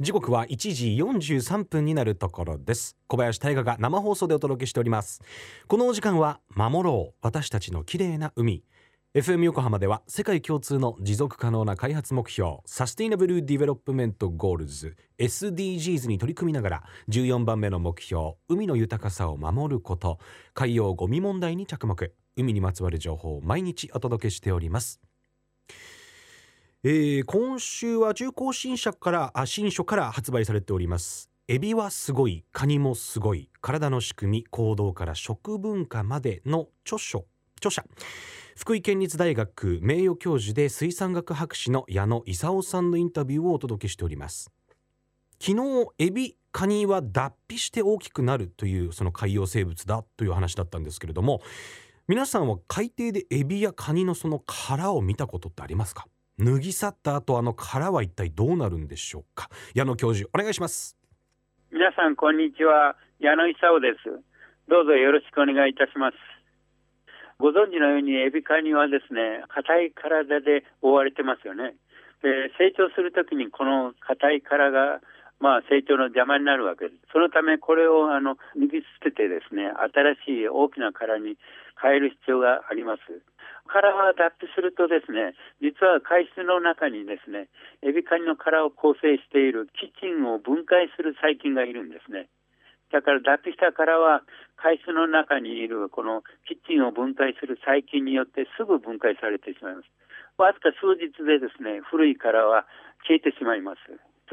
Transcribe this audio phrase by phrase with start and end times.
[0.00, 0.96] 時刻は1時
[1.34, 2.96] 43分になるところです。
[3.08, 5.20] 小林大賀が生放送でお届けしております。
[5.66, 8.62] このお時間は守ろう私たちの綺麗な海。
[9.14, 20.20] FM 横浜では世界共通の持続可能な開発目標 Sustainable Development Goals SDGs に取り組みながら14番目の目標海の豊かさを守ること
[20.54, 22.12] 海洋ゴミ問題に着目。
[22.36, 25.00] 海にまつわる情報を毎日お届けしております。
[26.84, 31.28] えー、今週は中高新社からあ新書から発売されております。
[31.48, 37.24] エビはすごいカニもすごい体の仕組み行動から食文化までの著書
[37.56, 37.84] 著者。
[38.56, 44.52] 福井県立大学名誉教授で水産学博士の矢野勲さんのインタビューをお届けしております。
[45.40, 51.40] 昨日エビカニは脱皮して大きくなるというその海洋生物だという話だったんですけれども
[52.06, 56.06] 皆さんは海底でエビやカニのその殻を見たことってありますか？
[56.38, 59.50] 脱ぎ去った後あの殻は一体どうなるんでしょうか？
[59.74, 60.96] 矢野教授お願いします。
[61.72, 62.94] 皆さんこんにちは。
[63.18, 64.22] 矢野勲です。
[64.68, 66.14] どうぞよろしくお願いいたします。
[67.40, 71.74] ご存知のようにエビカニはですね硬い体で覆われてますよね。
[72.22, 75.00] で成長するときにこの硬い殻が
[75.40, 76.98] まあ、成長の邪魔になるわけです。
[77.12, 79.70] そのため、これをあの脱ぎ捨ててですね、
[80.26, 81.38] 新しい大きな殻に
[81.80, 83.02] 変える必要があります。
[83.68, 87.46] 殻は脱皮するとですね、実は海水の中にですね、
[87.84, 92.26] エビカニの殻を構成しているキチンを分解する細菌がいるんですね。
[92.90, 94.24] だから脱皮した殻は
[94.56, 99.86] 海水の中にいるこのキッチンを分解する細菌によってすぐ分解されてしまいます。
[100.38, 102.66] わずか数日でですね、古い殻は
[103.06, 103.80] 消えてしまいます。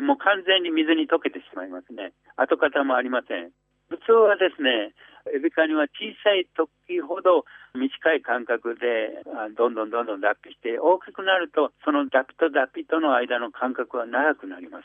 [0.00, 2.12] もう完全に水に溶けてしまいますね。
[2.36, 3.52] 跡形もありません。
[3.88, 4.92] 普通はですね、
[5.34, 7.44] エビカニは小さい時ほど
[7.74, 9.20] 短い間隔で
[9.56, 14.84] どんどんどんどん脱皮して大きくなるとその脱皮と脱皮との間の間隔は長くなります。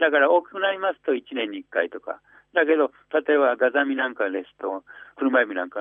[0.00, 2.20] だから大きくなりますと1年に1回とか。
[2.54, 4.84] だけど例えばガザミなんかですと
[5.16, 5.80] 車エビなんか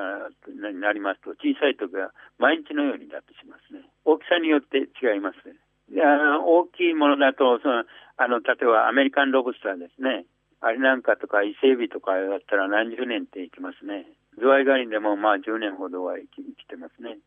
[0.50, 3.86] になりますと小さい時は毎日のように脱皮しますね。
[4.06, 5.38] 大きさによって違います
[5.92, 6.06] いや
[6.42, 7.86] 大きいものだとその
[8.18, 10.26] あの例えばアメリカンロブスターですね。
[10.64, 14.08] あれなんかとか伊勢海老とかだったら何十年っていきますね。
[14.40, 17.20] ズワイガニでもまあ10年ほどは生き生きてますね。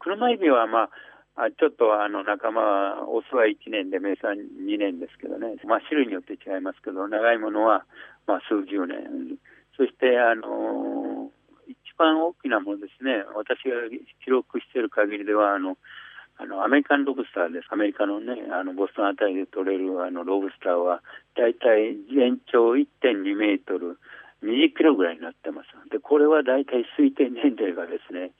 [0.00, 0.90] 車エビはま
[1.36, 5.54] あ、ちょっとあの仲間は、オスは1年で、メスは2年ですけどね。
[5.66, 7.86] まあ種類によって違いますけど、長いものは
[8.26, 9.38] まあ数十年。
[9.78, 11.30] そして、あの
[11.70, 13.22] 一番大きなものですね。
[13.38, 13.86] 私が
[14.24, 15.78] 記録している限りでは、あの、
[16.36, 17.70] あのアメリカンロブスターです。
[17.70, 21.00] アメリカのね、あのボストンあたりで取れるあのロブスターは、
[21.38, 23.98] だいたい全長1.2メートル、
[24.42, 25.70] 20キロぐらいになってます。
[25.90, 28.34] で、これはだいたい推定年齢がですね、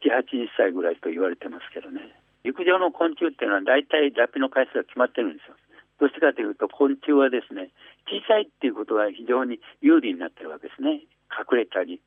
[0.00, 2.00] 7、80歳ぐらいと言われてますけどね。
[2.42, 5.56] 陸上の昆虫っていうのは大体脱皮の回数が決まってるんですよ。
[6.00, 7.68] どうしてかというと、昆虫はですね、
[8.08, 11.04] 小さいっていうことが非常に有利になってるわけですね。
[11.28, 12.00] 隠れたり、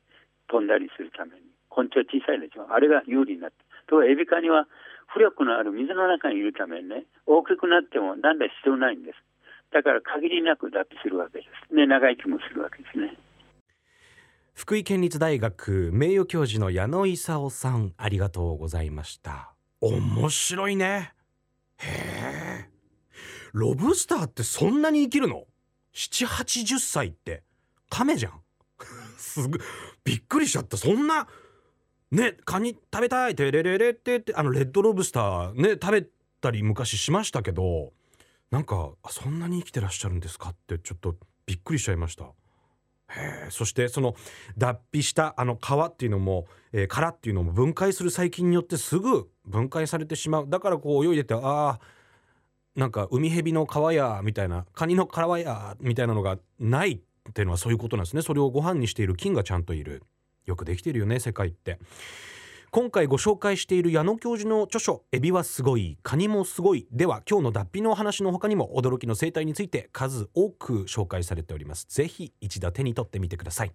[0.50, 1.46] 飛んだりするために。
[1.70, 2.66] 昆虫は小さいでしょ。
[2.66, 4.68] あれが有利になってとエビ科には
[5.14, 9.16] 浮力のある水の中にいるためね、大きくなっても何ら必要ないんです。
[9.72, 11.74] だから限りなく脱皮するわけです。
[11.74, 13.16] ね、長生きもするわけですね。
[14.54, 19.52] 福井県立大学名誉教授の矢野勲さん、ありがとうございました。
[19.80, 21.14] 面白いね。
[21.78, 22.70] へえ。
[23.52, 25.46] ロブスターってそんなに生きるの
[25.94, 27.42] ?7、80歳って
[27.88, 28.40] 亀じゃん。
[29.16, 29.58] すぐ、
[30.04, 30.76] びっくりしちゃった。
[30.76, 31.26] そんな、
[32.10, 36.06] ねカニ食べたいてれれれってってあのレッドロブスターね食べ
[36.40, 37.92] たり昔しましたけど
[38.50, 41.16] なんかそんなに生きてらっしゃるんですかってちょっと
[41.46, 42.24] びっくりしちゃいました。
[43.48, 44.14] そしてその
[44.56, 51.80] 脱皮したあの皮っていうのも、えー、殻っていうのも分解する細菌によってすぐ分解されてしまうだからこう泳いでてああ
[52.76, 60.04] なんか海蛇の皮やみたいなカニの皮やみたいなのがないっていうのはそういうことなんですねそれをご飯にしている菌がちゃんといる。
[60.46, 61.78] よくできてるよね世界って。
[62.72, 71.86] 今回ご紹介している矢野教授の著書「エビはすごいカニもすごい」では今日の脱皮のお話の他にも驚きの生態について数多く紹介されております。
[71.88, 73.72] ぜひ一度手に取ってみてください。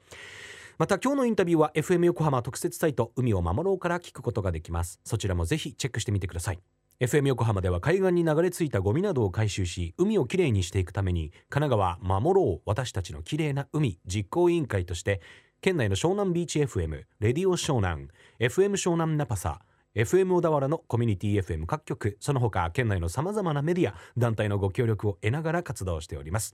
[0.78, 5.02] また今日のインタビューは FM 横浜特設サイト海を守ろうから聞くことができます。
[5.04, 6.60] そちらもぜひチェックしてみてください。
[7.02, 15.20] FM 横浜では海岸に流れ着いたゴミなどを回収し海をきれいにしていくために神奈川守ろう私たちのきれいな海実行委員会として
[15.66, 18.08] 県内の湘南ビーチ FM、レディオ湘南、
[18.40, 19.62] FM 湘南ナパサ、
[19.96, 26.54] FM 小田原のコミュニティ FM 各局、その他県内の様々なメディア、団体のご協力を得ながら活動しております。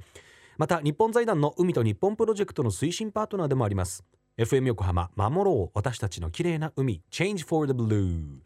[0.57, 4.05] また、日本財団の海と日本プロジェクトの推進パートナーでもあります。
[4.37, 8.39] FM 横浜守ろう私たちの綺麗な海 Change for the Blue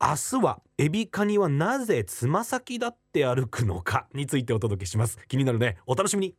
[0.00, 6.34] 明日はエビカニはなぜつま先だって歩くのかについてお届けします気になるねお楽しみに